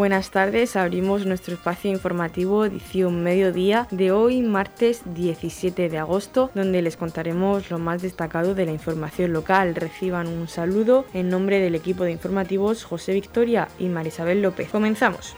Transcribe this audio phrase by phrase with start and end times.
[0.00, 6.80] Buenas tardes, abrimos nuestro espacio informativo edición mediodía de hoy, martes 17 de agosto, donde
[6.80, 9.74] les contaremos lo más destacado de la información local.
[9.74, 14.70] Reciban un saludo en nombre del equipo de informativos José Victoria y Marisabel López.
[14.70, 15.36] Comenzamos.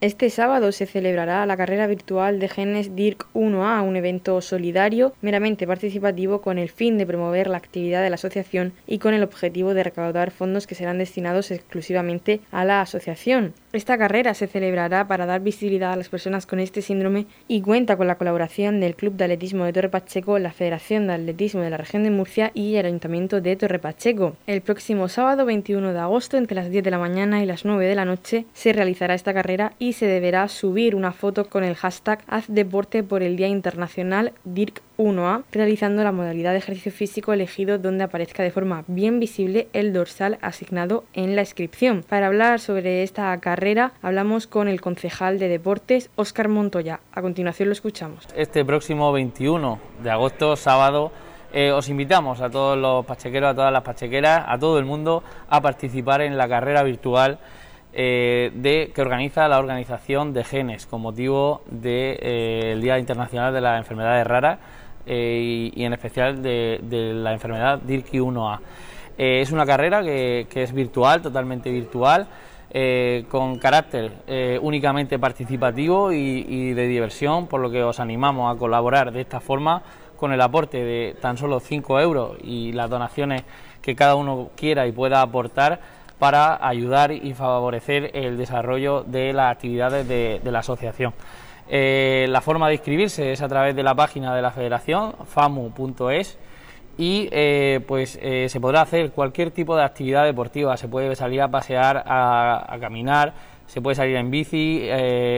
[0.00, 5.66] Este sábado se celebrará la carrera virtual de genes DIRC 1A, un evento solidario meramente
[5.66, 9.74] participativo con el fin de promover la actividad de la asociación y con el objetivo
[9.74, 13.54] de recaudar fondos que serán destinados exclusivamente a la asociación.
[13.72, 17.96] Esta carrera se celebrará para dar visibilidad a las personas con este síndrome y cuenta
[17.96, 21.70] con la colaboración del Club de Atletismo de Torre Pacheco, la Federación de Atletismo de
[21.70, 24.36] la Región de Murcia y el Ayuntamiento de Torre Pacheco.
[24.46, 27.84] El próximo sábado 21 de agosto, entre las 10 de la mañana y las 9
[27.84, 31.74] de la noche, se realizará esta carrera y se deberá subir una foto con el
[31.74, 37.32] hashtag Haz Deporte por el Día Internacional DIRC 1A, realizando la modalidad de ejercicio físico
[37.32, 42.02] elegido donde aparezca de forma bien visible el dorsal asignado en la inscripción.
[42.02, 47.00] Para hablar sobre esta carrera, hablamos con el concejal de deportes, Óscar Montoya.
[47.12, 48.26] A continuación lo escuchamos.
[48.34, 51.12] Este próximo 21 de agosto, sábado,
[51.52, 55.22] eh, os invitamos a todos los pachequeros, a todas las pachequeras, a todo el mundo
[55.48, 57.38] a participar en la carrera virtual
[57.92, 63.52] eh, de, que organiza la organización de Genes con motivo del de, eh, Día Internacional
[63.52, 64.58] de las Enfermedades Raras
[65.06, 66.80] eh, y, en especial de,
[67.14, 68.60] la enfermedad DIRKI 1A.
[69.16, 72.26] es una carrera que, es virtual, totalmente virtual,
[73.30, 74.12] con carácter
[74.60, 79.40] únicamente participativo y, y de diversión, por lo que os animamos a colaborar de esta
[79.40, 79.82] forma
[80.18, 83.44] con el aporte de tan solo 5 euros y las donaciones
[83.80, 85.80] que cada uno quiera y pueda aportar
[86.18, 91.12] para ayudar y favorecer el desarrollo de las actividades de, la asociación.
[91.68, 96.38] Eh, la forma de inscribirse es a través de la página de la federación, famu.es,
[96.96, 101.40] y eh, pues eh, se podrá hacer cualquier tipo de actividad deportiva, se puede salir
[101.42, 103.34] a pasear, a, caminar,
[103.66, 104.88] se puede salir en bici,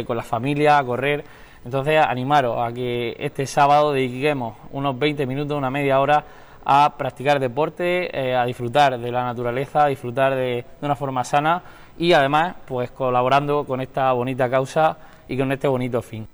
[0.06, 1.24] con la familia, a correr.
[1.62, 6.24] Entonces, animaros a que este sábado dediquemos unos 20 minutos, una media hora
[6.64, 11.62] a practicar deporte, eh, a disfrutar de la naturaleza, a disfrutar de, una forma sana
[11.98, 14.96] y además pues colaborando con esta bonita causa
[15.28, 16.26] y con este bonito fin.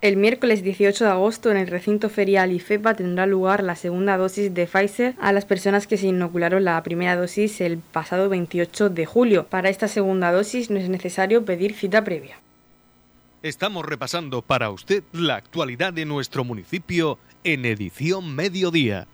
[0.00, 4.52] El miércoles 18 de agosto en el recinto ferial IFEPA tendrá lugar la segunda dosis
[4.52, 9.06] de Pfizer a las personas que se inocularon la primera dosis el pasado 28 de
[9.06, 9.46] julio.
[9.46, 12.36] Para esta segunda dosis no es necesario pedir cita previa.
[13.44, 19.06] Estamos repasando para usted la actualidad de nuestro municipio en edición mediodía.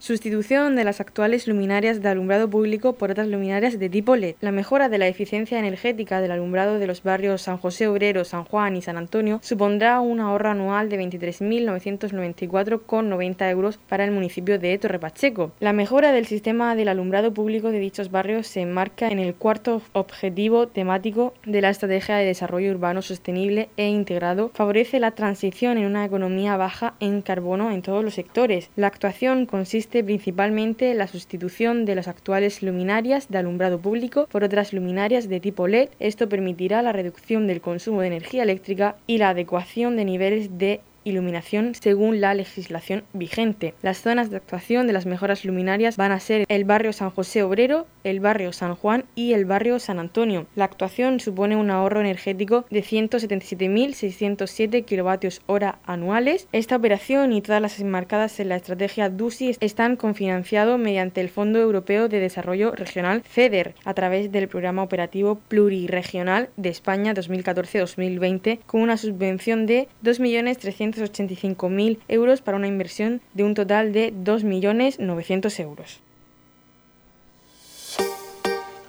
[0.00, 4.36] Sustitución de las actuales luminarias de alumbrado público por otras luminarias de tipo LED.
[4.40, 8.44] La mejora de la eficiencia energética del alumbrado de los barrios San José Obrero, San
[8.44, 14.78] Juan y San Antonio supondrá un ahorro anual de 23.994,90 euros para el municipio de
[14.78, 15.50] Torre Pacheco.
[15.58, 19.82] La mejora del sistema del alumbrado público de dichos barrios se enmarca en el cuarto
[19.94, 24.52] objetivo temático de la Estrategia de Desarrollo Urbano Sostenible e Integrado.
[24.54, 28.70] Favorece la transición en una economía baja en carbono en todos los sectores.
[28.76, 34.72] La actuación consiste principalmente la sustitución de las actuales luminarias de alumbrado público por otras
[34.72, 35.88] luminarias de tipo LED.
[35.98, 40.80] Esto permitirá la reducción del consumo de energía eléctrica y la adecuación de niveles de
[41.08, 43.74] iluminación según la legislación vigente.
[43.82, 47.42] Las zonas de actuación de las mejoras luminarias van a ser el barrio San José
[47.42, 50.46] Obrero, el barrio San Juan y el barrio San Antonio.
[50.54, 56.48] La actuación supone un ahorro energético de 177.607 kilovatios hora anuales.
[56.52, 61.58] Esta operación y todas las enmarcadas en la estrategia DUSI están cofinanciados mediante el Fondo
[61.58, 68.82] Europeo de Desarrollo Regional FEDER a través del Programa Operativo Pluriregional de España 2014-2020 con
[68.82, 76.00] una subvención de 2.300.000 85.000 euros para una inversión de un total de 2.900.000 euros.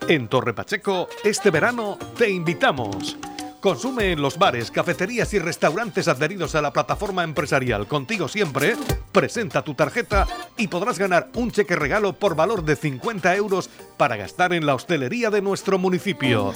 [0.07, 3.15] En Torre Pacheco, este verano te invitamos.
[3.59, 8.75] Consume en los bares, cafeterías y restaurantes adheridos a la plataforma empresarial Contigo Siempre,
[9.11, 14.15] presenta tu tarjeta y podrás ganar un cheque regalo por valor de 50 euros para
[14.15, 16.53] gastar en la hostelería de nuestro municipio.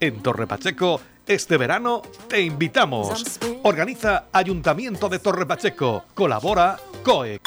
[0.00, 3.38] En Torre Pacheco, este verano te invitamos.
[3.68, 6.06] Organiza Ayuntamiento de Torre Pacheco.
[6.14, 7.38] Colabora COE.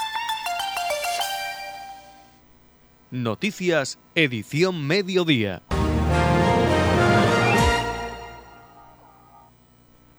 [3.10, 5.64] Noticias, edición mediodía.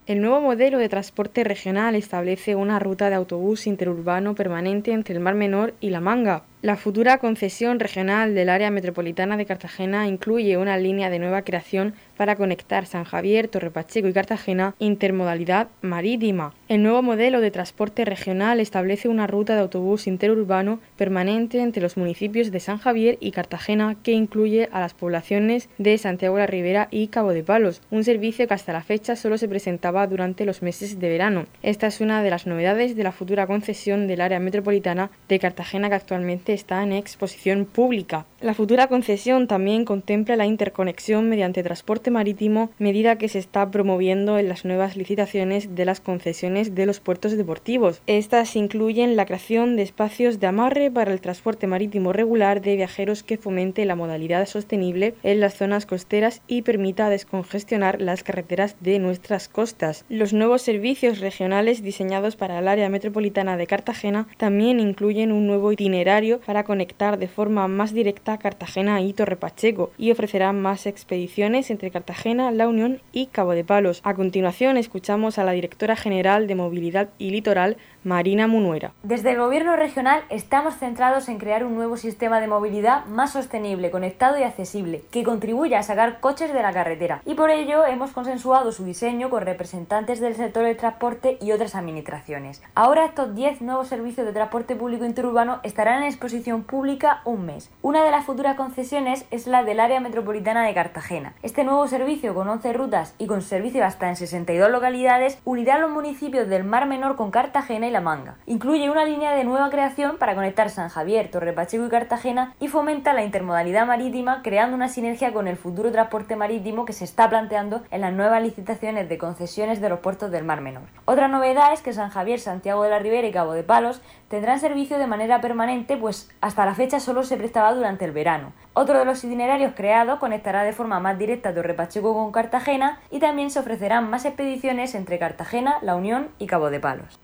[0.06, 5.20] El nuevo modelo de transporte regional establece una ruta de autobús interurbano permanente entre el
[5.20, 6.43] Mar Menor y La Manga.
[6.62, 11.93] La futura concesión regional del área metropolitana de Cartagena incluye una línea de nueva creación
[12.17, 16.55] para conectar San Javier, Torre Pacheco y Cartagena intermodalidad marítima.
[16.69, 21.97] El nuevo modelo de transporte regional establece una ruta de autobús interurbano permanente entre los
[21.97, 26.47] municipios de San Javier y Cartagena que incluye a las poblaciones de Santiago de la
[26.47, 30.44] Ribera y Cabo de Palos, un servicio que hasta la fecha solo se presentaba durante
[30.44, 31.47] los meses de verano.
[31.64, 35.88] Esta es una de las novedades de la futura concesión del área metropolitana de Cartagena
[35.88, 38.26] que actualmente está en exposición pública.
[38.40, 44.38] La futura concesión también contempla la interconexión mediante transporte marítimo, medida que se está promoviendo
[44.38, 48.02] en las nuevas licitaciones de las concesiones de los puertos deportivos.
[48.06, 53.22] Estas incluyen la creación de espacios de amarre para el transporte marítimo regular de viajeros
[53.22, 58.99] que fomente la modalidad sostenible en las zonas costeras y permita descongestionar las carreteras de
[58.99, 60.04] nuestras costas.
[60.08, 65.72] Los nuevos servicios regionales diseñados para el área metropolitana de Cartagena también incluyen un nuevo
[65.72, 71.70] itinerario para conectar de forma más directa Cartagena y Torre Pacheco y ofrecerán más expediciones
[71.70, 74.00] entre Cartagena, La Unión y Cabo de Palos.
[74.04, 78.92] A continuación escuchamos a la directora general de Movilidad y Litoral, Marina Munuera.
[79.02, 83.90] Desde el Gobierno regional estamos centrados en crear un nuevo sistema de movilidad más sostenible,
[83.90, 87.22] conectado y accesible, que contribuya a sacar coches de la carretera.
[87.24, 91.76] Y por ello hemos consensuado su diseño con representantes del sector del transporte y otras
[91.76, 92.60] administraciones.
[92.74, 96.31] Ahora estos 10 nuevos servicios de transporte público interurbano estarán en exposición
[96.67, 97.70] pública un mes.
[97.82, 101.34] Una de las futuras concesiones es la del área metropolitana de Cartagena.
[101.43, 105.90] Este nuevo servicio con 11 rutas y con servicio hasta en 62 localidades unirá los
[105.90, 108.37] municipios del Mar Menor con Cartagena la Manga.
[108.46, 112.69] Incluye una línea de nueva creación para conectar San Javier, Torre Pacheco y Cartagena y
[112.69, 117.28] fomenta la intermodalidad marítima creando una sinergia con el futuro transporte marítimo que se está
[117.28, 120.85] planteando en las nuevas licitaciones de concesiones de los puertos del Mar Menor.
[121.05, 124.61] Otra novedad es que San Javier, Santiago de la Ribera y Cabo de Palos tendrán
[124.61, 128.52] servicio de manera permanente pues hasta la fecha solo se prestaba durante el verano.
[128.72, 133.19] Otro de los itinerarios creados conectará de forma más directa Torre Pacheco con Cartagena y
[133.19, 137.19] también se ofrecerán más expediciones entre Cartagena, La Unión y Cabo de Palos.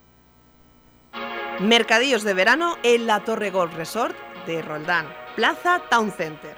[1.61, 4.17] Mercadillos de verano en la Torre Golf Resort
[4.47, 5.07] de Roldán,
[5.37, 6.58] Plaza Town Center.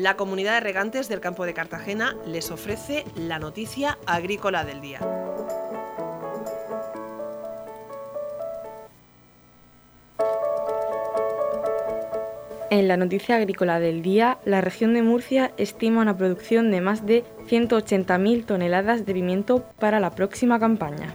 [0.00, 5.00] La comunidad de regantes del campo de Cartagena les ofrece la noticia agrícola del día.
[12.70, 17.04] En la noticia agrícola del día, la región de Murcia estima una producción de más
[17.04, 21.12] de 180.000 toneladas de pimiento para la próxima campaña.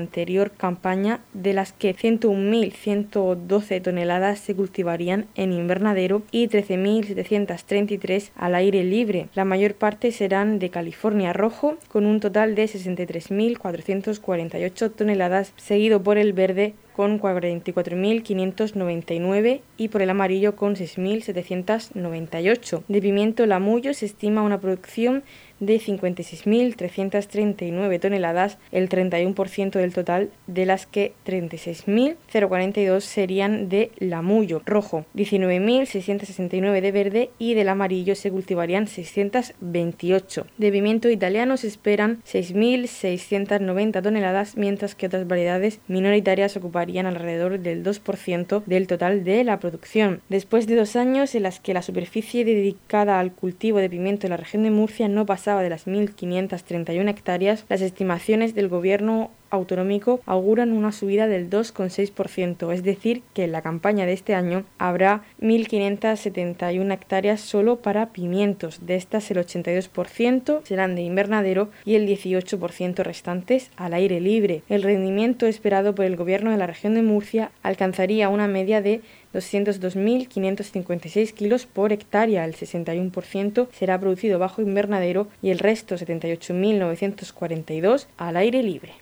[0.57, 9.29] campaña, de las que 101.112 toneladas se cultivarían en invernadero y 13.733 al aire libre.
[9.33, 16.17] La mayor parte serán de California rojo, con un total de 63.448 toneladas, seguido por
[16.17, 22.83] el verde con 44.599 y por el amarillo con 6.798.
[22.87, 25.23] De pimiento lamullo se estima una producción
[25.61, 35.05] de 56.339 toneladas, el 31% del total, de las que 36.042 serían de lamullo rojo,
[35.15, 40.47] 19.669 de verde y del amarillo se cultivarían 628.
[40.57, 47.83] De pimiento italiano se esperan 6.690 toneladas, mientras que otras variedades minoritarias ocuparían alrededor del
[47.83, 50.21] 2% del total de la producción.
[50.29, 54.31] Después de dos años en las que la superficie dedicada al cultivo de pimiento en
[54.31, 60.21] la región de Murcia no pasaba de las 1.531 hectáreas, las estimaciones del gobierno autonómico
[60.25, 65.23] auguran una subida del 2,6%, es decir, que en la campaña de este año habrá
[65.41, 68.85] 1.571 hectáreas solo para pimientos.
[68.85, 74.63] De estas, el 82% serán de invernadero y el 18% restantes al aire libre.
[74.69, 79.01] El rendimiento esperado por el gobierno de la región de Murcia alcanzaría una media de
[79.33, 82.45] 202.556 kilos por hectárea.
[82.45, 88.93] El 61% será producido bajo invernadero y el resto, 78.942, al aire libre.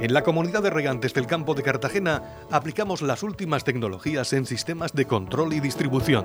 [0.00, 4.94] En la comunidad de regantes del campo de Cartagena aplicamos las últimas tecnologías en sistemas
[4.94, 6.24] de control y distribución,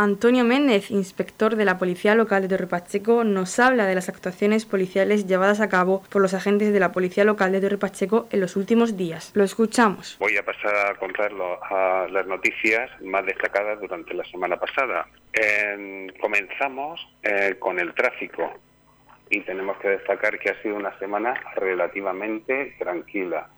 [0.00, 4.64] Antonio Méndez, inspector de la Policía Local de Torre Pacheco, nos habla de las actuaciones
[4.64, 8.38] policiales llevadas a cabo por los agentes de la Policía Local de Torre Pacheco en
[8.38, 9.32] los últimos días.
[9.34, 10.16] Lo escuchamos.
[10.20, 15.08] Voy a pasar a contar a las noticias más destacadas durante la semana pasada.
[16.20, 18.52] comenzamos eh, con el tráfico
[19.30, 23.48] y tenemos que destacar que ha sido una semana relativamente tranquila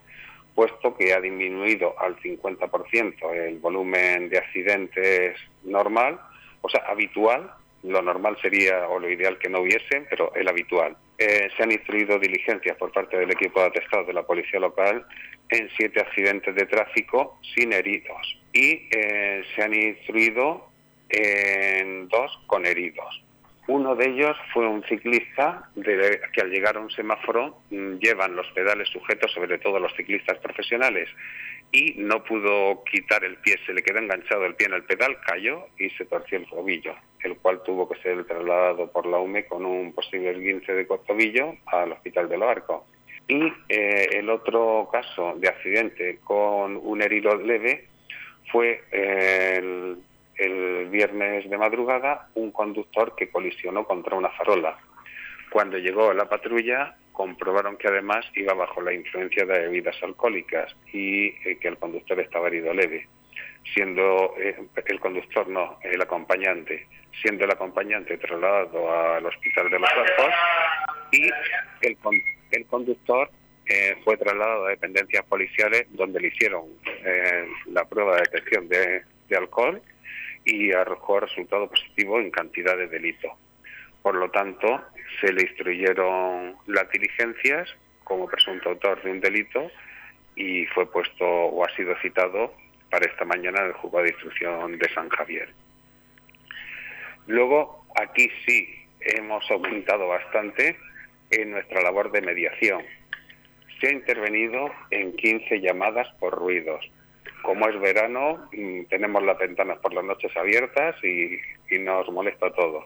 [0.55, 6.19] puesto que ha disminuido al 50% el volumen de accidentes normal
[6.61, 7.51] o sea, habitual,
[7.83, 10.95] lo normal sería o lo ideal que no hubiese, pero el habitual.
[11.17, 15.05] Eh, se han instruido diligencias por parte del equipo de atestados de la policía local
[15.49, 20.69] en siete accidentes de tráfico sin heridos y eh, se han instruido
[21.09, 23.23] en dos con heridos.
[23.71, 28.45] Uno de ellos fue un ciclista que al llegar a un semáforo mm, llevan los
[28.51, 31.07] pedales sujetos, sobre todo los ciclistas profesionales,
[31.71, 35.17] y no pudo quitar el pie, se le quedó enganchado el pie en el pedal,
[35.25, 39.45] cayó y se torció el tobillo, el cual tuvo que ser trasladado por la UME
[39.45, 42.85] con un posible esguince de tobillo al Hospital del Barco.
[43.29, 47.87] Y eh, el otro caso de accidente con un herido leve
[48.51, 49.97] fue el
[50.35, 54.77] el viernes de madrugada un conductor que colisionó contra una farola.
[55.51, 61.27] Cuando llegó la patrulla, comprobaron que además iba bajo la influencia de bebidas alcohólicas y
[61.27, 63.07] eh, que el conductor estaba herido leve,
[63.73, 66.87] siendo eh, el conductor no, el acompañante,
[67.21, 70.33] siendo el acompañante trasladado al hospital de los Arcos
[71.11, 71.29] y
[71.81, 71.97] el,
[72.51, 73.29] el conductor
[73.65, 76.63] eh, fue trasladado a dependencias policiales donde le hicieron
[77.67, 79.81] la prueba de detección de alcohol
[80.45, 83.29] y arrojó resultado positivo en cantidad de delito.
[84.01, 84.81] Por lo tanto,
[85.19, 87.69] se le instruyeron las diligencias
[88.03, 89.71] como presunto autor de un delito
[90.35, 92.53] y fue puesto o ha sido citado
[92.89, 95.49] para esta mañana en el juzgado de instrucción de San Javier.
[97.27, 98.67] Luego, aquí sí
[98.99, 100.77] hemos aumentado bastante
[101.29, 102.83] en nuestra labor de mediación.
[103.79, 106.85] Se ha intervenido en 15 llamadas por ruidos,
[107.41, 111.39] como es verano, mm, tenemos las ventanas por las noches abiertas y,
[111.79, 112.85] nos molesta todo.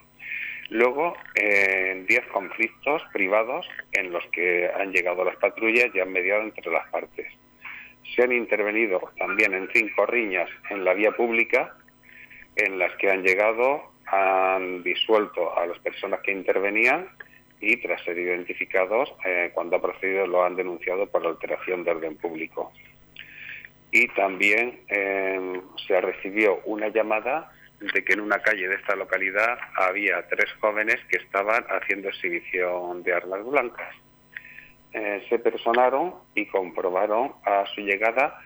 [0.70, 6.44] Luego, en 10 conflictos privados en los que han llegado las patrullas y han mediado
[6.44, 7.26] entre las partes.
[8.16, 11.76] Se han intervenido también en cinco riñas en la vía pública,
[12.56, 17.10] en las que han llegado han disuelto a las personas que intervenían
[17.60, 22.16] y tras ser identificados, eh, cuando ha procedido lo han denunciado por alteración de orden
[22.18, 22.72] público.
[23.96, 27.50] Y también eh, se recibió una llamada
[27.80, 33.04] de que en una calle de esta localidad había tres jóvenes que estaban haciendo exhibición
[33.04, 33.96] de armas blancas.
[34.92, 38.38] Eh, se personaron y comprobaron a su llegada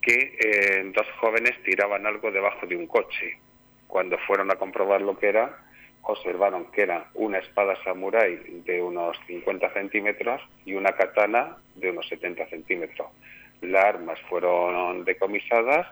[0.00, 3.40] que eh, dos jóvenes tiraban algo debajo de un coche.
[3.88, 5.58] Cuando fueron a comprobar lo que era,
[6.02, 12.06] observaron que era una espada samurái de unos 50 centímetros y una katana de unos
[12.08, 13.08] 70 centímetros.
[13.64, 15.86] Las armas fueron decomisadas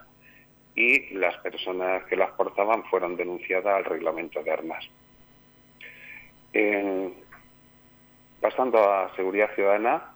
[0.75, 4.89] y las personas que las portaban fueron denunciadas al reglamento de armas.
[8.41, 10.13] pasando a seguridad ciudadana,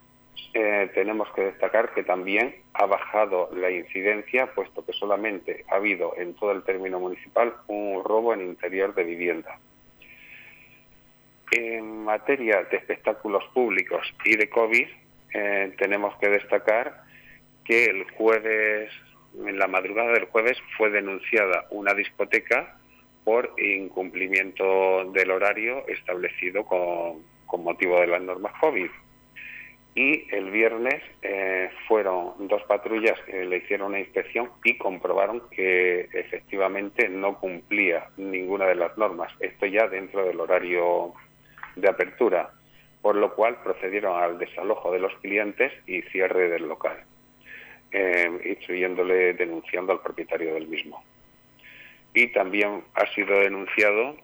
[0.53, 6.13] eh, tenemos que destacar que también ha bajado la incidencia, puesto que solamente ha habido
[6.17, 9.59] en todo el término municipal un robo en interior de vivienda.
[11.51, 14.87] En materia de espectáculos públicos y de COVID,
[15.33, 17.06] eh, tenemos que destacar
[17.67, 18.89] que el jueves,
[19.45, 22.77] en la madrugada del jueves, fue denunciada una discoteca
[23.27, 27.25] por incumplimiento del horario establecido con,
[27.61, 28.89] motivo de las normas COVID
[29.95, 36.07] y el viernes eh, fueron dos patrullas que le hicieron una inspección y comprobaron que
[36.13, 39.33] efectivamente no cumplía ninguna de las normas.
[39.39, 41.13] Esto ya dentro del horario
[41.75, 42.51] de apertura,
[43.01, 47.03] por lo cual procedieron al desalojo de los clientes y cierre del local,
[47.91, 51.03] eh, instruyéndole, denunciando al propietario del mismo.
[52.13, 54.17] Y también ha sido denunciado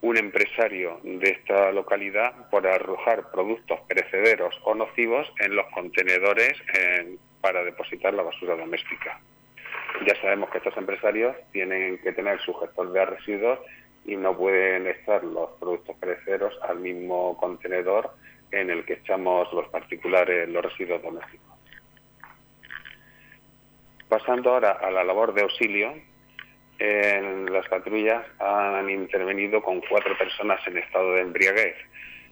[0.00, 6.52] un empresario de esta localidad por arrojar productos perecederos o nocivos en los contenedores
[7.40, 9.18] para depositar la basura doméstica.
[10.06, 13.58] Ya sabemos que estos empresarios tienen que tener su gestor de residuos
[14.04, 18.10] y no pueden estar los productos perecederos al mismo contenedor
[18.50, 21.53] en el que echamos los particulares los residuos domésticos.
[24.14, 25.92] Pasando ahora a la labor de auxilio,
[26.78, 31.74] las patrullas han intervenido con cuatro personas en estado de embriaguez,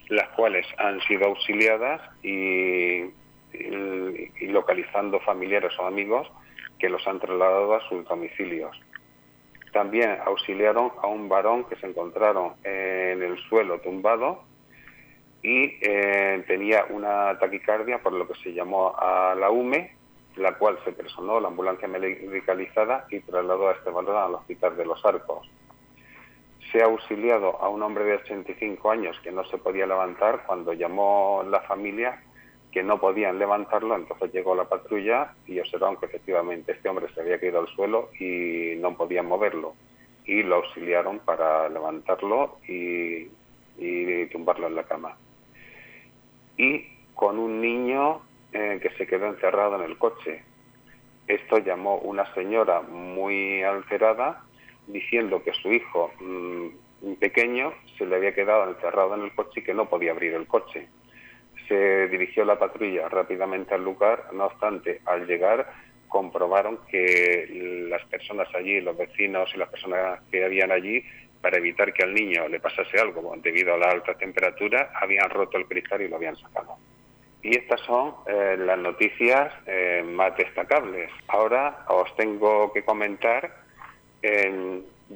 [0.08, 3.10] las cuales han sido auxiliadas y,
[4.42, 6.30] localizando familiares o amigos
[6.78, 8.80] que los han trasladado a sus domicilios.
[9.72, 14.44] También auxiliaron a un varón que se encontraron en el suelo tumbado
[15.42, 20.00] y eh, tenía una taquicardia, por lo que se llamó a la UME
[20.36, 24.86] la cual se personó la ambulancia medicalizada y trasladó a este valor al Hospital de
[24.86, 25.48] los Arcos.
[26.70, 30.72] Se ha auxiliado a un hombre de 85 años que no se podía levantar cuando
[30.72, 32.22] llamó la familia
[32.72, 37.20] que no podían levantarlo, entonces llegó la patrulla y observaron que efectivamente este hombre se
[37.20, 39.74] había caído al suelo y no podían moverlo.
[40.24, 43.28] Y lo auxiliaron para levantarlo y,
[43.76, 45.16] y tumbarlo en la cama.
[46.56, 50.42] Y con un niño eh, que se quedó encerrado en el coche.
[51.26, 54.44] Esto llamó una señora muy alterada
[54.86, 59.62] diciendo que su hijo mm, pequeño se le había quedado encerrado en el coche y
[59.62, 60.88] que no podía abrir el coche.
[61.68, 65.72] Se dirigió la patrulla rápidamente al lugar, no obstante, al llegar
[66.08, 71.02] comprobaron que las personas allí, los vecinos y las personas que habían allí,
[71.40, 75.56] para evitar que al niño le pasase algo debido a la alta temperatura, habían roto
[75.56, 76.76] el cristal y lo habían sacado.
[77.42, 81.10] Y estas son eh, las noticias eh, más destacables.
[81.28, 83.62] Ahora os tengo que comentar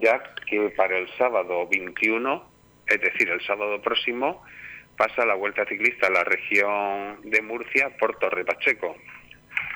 [0.01, 2.45] ya que para el sábado 21,
[2.87, 4.43] es decir, el sábado próximo,
[4.97, 8.97] pasa la Vuelta Ciclista a la región de Murcia por Torre Pacheco.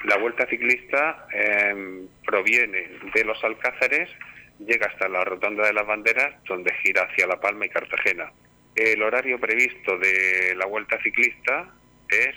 [0.05, 4.09] La Vuelta Ciclista em, proviene de los Alcázares,
[4.59, 8.33] llega hasta la Rotonda de las Banderas, donde gira hacia La Palma y Cartagena.
[8.75, 11.69] El horario previsto de la Vuelta Ciclista
[12.11, 12.35] es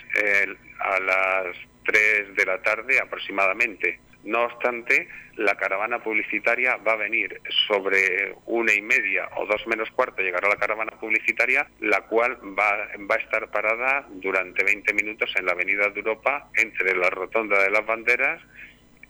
[0.80, 4.00] a las 3 de la tarde aproximadamente.
[4.24, 5.06] No obstante,
[5.36, 10.48] la caravana publicitaria va a venir sobre una y media o dos menos cuarto, llegará
[10.48, 15.52] la caravana publicitaria, la cual va, va a estar parada durante 20 minutos en la
[15.52, 18.40] Avenida de Europa entre la Rotonda de las Banderas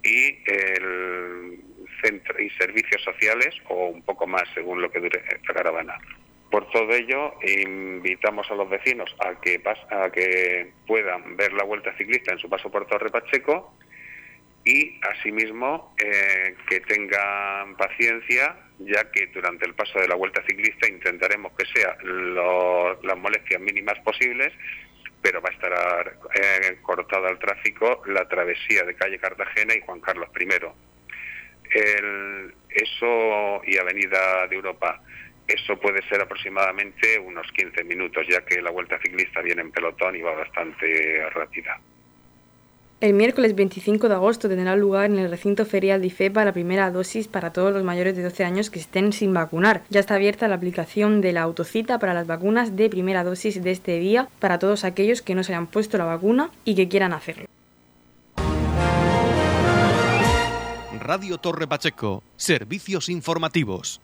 [0.02, 1.60] y el
[2.02, 5.98] centro y servicios sociales o un poco más según lo que dure la caravana.
[6.54, 11.92] Por todo ello, invitamos a los vecinos a que, a que puedan ver la vuelta
[11.96, 13.76] ciclista en su paso por Torre Pacheco
[14.64, 20.88] y, asimismo, eh, que tengan paciencia, ya que durante el paso de la vuelta ciclista
[20.88, 21.96] intentaremos que sean
[23.02, 24.52] las molestias mínimas posibles,
[25.22, 29.98] pero va a estar eh, cortada al tráfico la travesía de calle Cartagena y Juan
[29.98, 30.46] Carlos I.
[32.70, 35.02] eso y Avenida de Europa
[35.46, 40.16] eso puede ser aproximadamente unos 15 minutos, ya que la vuelta ciclista viene en pelotón
[40.16, 41.80] y va bastante rápida.
[43.00, 46.90] El miércoles 25 de agosto tendrá lugar en el recinto ferial de IFEPA la primera
[46.90, 49.82] dosis para todos los mayores de 12 años que estén sin vacunar.
[49.90, 53.72] Ya está abierta la aplicación de la autocita para las vacunas de primera dosis de
[53.72, 57.12] este día para todos aquellos que no se hayan puesto la vacuna y que quieran
[57.12, 57.44] hacerlo.
[60.98, 64.00] Radio Torre Pacheco, servicios informativos.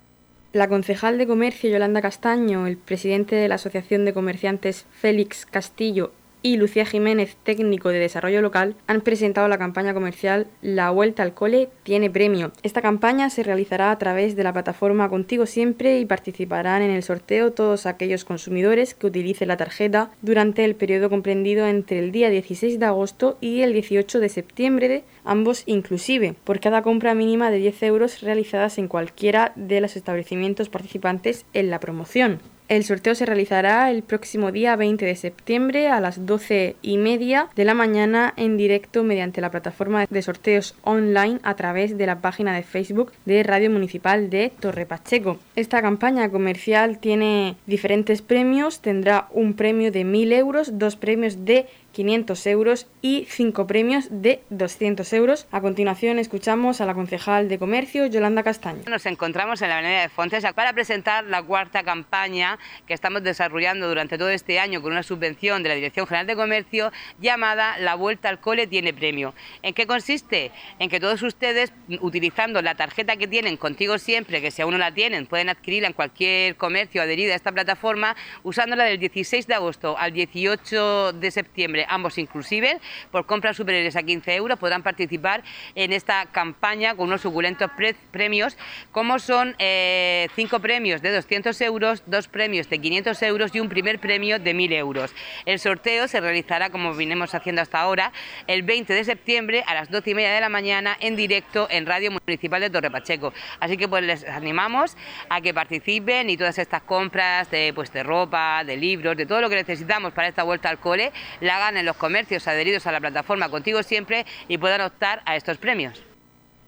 [0.53, 6.11] La concejal de Comercio Yolanda Castaño, el presidente de la Asociación de Comerciantes Félix Castillo
[6.43, 11.35] y Lucía Jiménez, técnico de desarrollo local, han presentado la campaña comercial La Vuelta al
[11.35, 12.53] Cole tiene premio.
[12.63, 17.03] Esta campaña se realizará a través de la plataforma Contigo Siempre y participarán en el
[17.03, 22.31] sorteo todos aquellos consumidores que utilicen la tarjeta durante el periodo comprendido entre el día
[22.31, 27.59] 16 de agosto y el 18 de septiembre, ambos inclusive, por cada compra mínima de
[27.59, 32.41] 10 euros realizadas en cualquiera de los establecimientos participantes en la promoción.
[32.71, 37.49] El sorteo se realizará el próximo día 20 de septiembre a las 12 y media
[37.57, 42.21] de la mañana en directo mediante la plataforma de sorteos online a través de la
[42.21, 45.41] página de Facebook de Radio Municipal de Torre Pacheco.
[45.57, 51.67] Esta campaña comercial tiene diferentes premios, tendrá un premio de 1.000 euros, dos premios de
[51.93, 55.47] 500 euros y 5 premios de 200 euros.
[55.51, 58.83] A continuación escuchamos a la concejal de Comercio, Yolanda Castaño.
[58.89, 63.89] Nos encontramos en la Avenida de Fontes para presentar la cuarta campaña que estamos desarrollando
[63.89, 67.95] durante todo este año con una subvención de la Dirección General de Comercio llamada La
[67.95, 69.35] Vuelta al Cole tiene premio.
[69.63, 70.53] ¿En qué consiste?
[70.79, 74.79] En que todos ustedes, utilizando la tarjeta que tienen contigo siempre, que si aún no
[74.79, 79.55] la tienen, pueden adquirirla en cualquier comercio adherido a esta plataforma, usándola del 16 de
[79.55, 85.43] agosto al 18 de septiembre ambos inclusive, por compras superiores a 15 euros podrán participar
[85.75, 87.71] en esta campaña con unos suculentos
[88.11, 88.57] premios,
[88.93, 93.69] como son eh, cinco premios de 200 euros, dos premios de 500 euros y un
[93.69, 95.15] primer premio de 1.000 euros.
[95.47, 98.13] El sorteo se realizará, como vinimos haciendo hasta ahora,
[98.47, 101.87] el 20 de septiembre a las 12 y media de la mañana en directo en
[101.87, 103.33] Radio Municipal de Torre Pacheco.
[103.61, 104.97] Así que pues les animamos
[105.29, 109.41] a que participen y todas estas compras de, pues, de ropa, de libros, de todo
[109.41, 112.93] lo que necesitamos para esta vuelta al cole, la hagan en los comercios adheridos a
[112.93, 116.03] la plataforma Contigo Siempre y puedan optar a estos premios.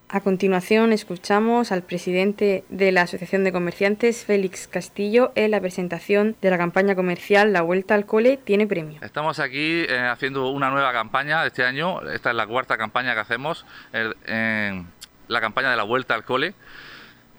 [0.09, 6.37] A continuación escuchamos al presidente de la Asociación de Comerciantes, Félix Castillo, en la presentación
[6.41, 9.01] de la campaña comercial La Vuelta al Cole tiene premio.
[9.03, 13.21] Estamos aquí eh, haciendo una nueva campaña este año, esta es la cuarta campaña que
[13.21, 16.55] hacemos, la campaña de la Vuelta al Cole,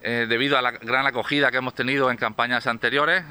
[0.01, 3.23] eh, debido a la gran acogida que hemos tenido en campañas anteriores.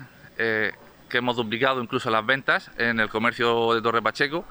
[1.12, 4.46] Que hemos duplicado incluso las ventas en el comercio de Torre Pacheco,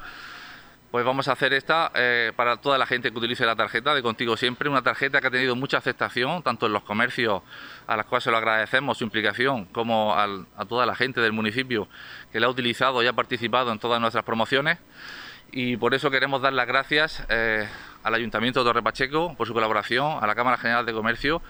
[0.91, 4.03] pues vamos a hacer esta eh, para toda la gente que utilice la tarjeta de
[4.03, 7.41] Contigo Siempre, una tarjeta que ha tenido mucha aceptación, tanto en los comercios
[7.87, 11.87] a los cuales se lo agradecemos su implicación, como a toda la gente del municipio
[12.31, 14.77] que la ha utilizado y ha participado en todas nuestras promociones.
[15.51, 17.67] Y por eso queremos dar las gracias eh,
[18.03, 21.41] al Ayuntamiento de Torre Pacheco por su colaboración, a la Cámara General de Comercio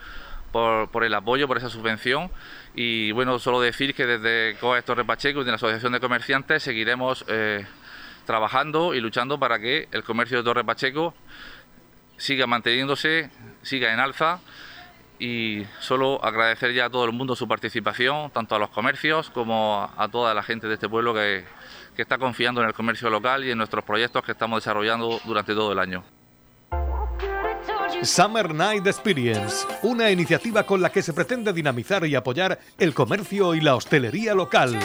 [0.52, 2.30] por, el apoyo, por esa subvención.
[2.74, 6.62] Y bueno, solo decir que desde COA Torre Pacheco y de la Asociación de Comerciantes
[6.62, 7.66] seguiremos eh,
[8.26, 11.14] trabajando y luchando para que el comercio de Torre Pacheco
[12.16, 13.30] siga manteniéndose,
[13.62, 14.40] siga en alza
[15.18, 19.90] y solo agradecer ya a todo el mundo su participación, tanto a los comercios como
[19.96, 21.44] a, toda la gente de este pueblo que
[21.96, 25.72] está confiando en el comercio local y en nuestros proyectos que estamos desarrollando durante todo
[25.72, 26.04] el año.
[28.02, 33.54] Summer Night Experience, una iniciativa con la que se pretende dinamizar y apoyar el comercio
[33.54, 34.76] y la hostelería local.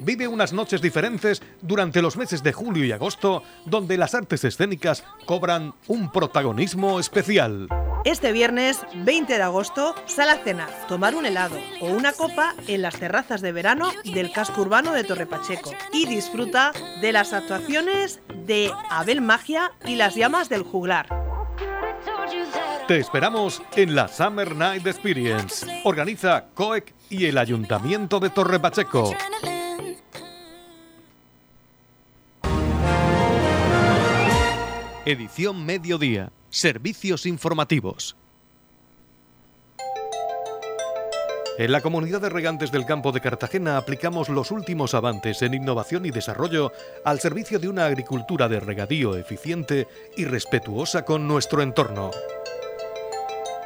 [0.00, 5.04] Vive unas noches diferentes durante los meses de julio y agosto, donde las artes escénicas
[5.26, 7.68] cobran un protagonismo especial.
[8.06, 12.80] Este viernes 20 de agosto, sal a cenar, tomar un helado o una copa en
[12.80, 18.72] las terrazas de verano del casco urbano de Torrepacheco y disfruta de las actuaciones de
[18.88, 21.27] Abel Magia y las llamas del juglar.
[22.88, 25.82] Te esperamos en la Summer Night Experience.
[25.84, 29.12] Organiza COEC y el Ayuntamiento de Torre Pacheco.
[35.04, 36.32] Edición Mediodía.
[36.48, 38.16] Servicios informativos.
[41.58, 46.06] En la comunidad de regantes del campo de Cartagena aplicamos los últimos avances en innovación
[46.06, 46.72] y desarrollo
[47.04, 52.12] al servicio de una agricultura de regadío eficiente y respetuosa con nuestro entorno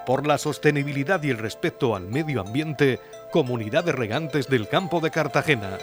[0.04, 5.10] por la sostenibilidad y el respeto al medio ambiente, Comunidad de Regantes del Campo de
[5.10, 5.78] Cartagena.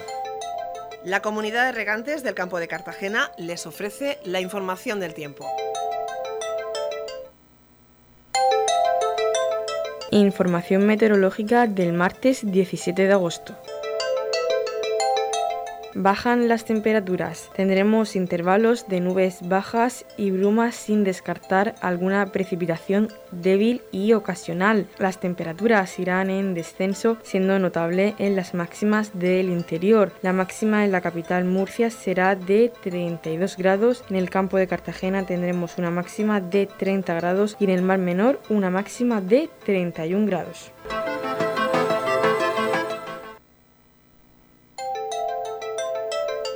[1.03, 5.47] La Comunidad de Regantes del Campo de Cartagena les ofrece la información del tiempo.
[10.11, 13.55] Información meteorológica del martes 17 de agosto.
[16.01, 17.51] Bajan las temperaturas.
[17.57, 24.87] Tendremos intervalos de nubes bajas y brumas sin descartar alguna precipitación débil y ocasional.
[24.97, 30.13] Las temperaturas irán en descenso, siendo notable en las máximas del interior.
[30.21, 34.05] La máxima en la capital Murcia será de 32 grados.
[34.09, 37.99] En el campo de Cartagena tendremos una máxima de 30 grados y en el Mar
[37.99, 40.71] Menor una máxima de 31 grados.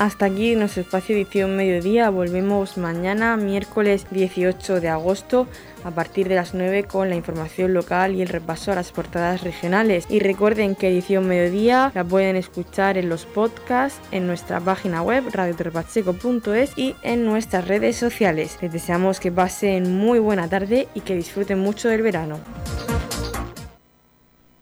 [0.00, 2.08] Hasta aquí nuestro espacio edición mediodía.
[2.08, 5.46] Volvemos mañana, miércoles 18 de agosto,
[5.84, 9.42] a partir de las 9 con la información local y el repaso a las portadas
[9.42, 10.06] regionales.
[10.08, 15.24] Y recuerden que edición mediodía la pueden escuchar en los podcasts, en nuestra página web
[15.30, 18.56] radiotorpacheco.es y en nuestras redes sociales.
[18.62, 22.40] Les deseamos que pasen muy buena tarde y que disfruten mucho del verano.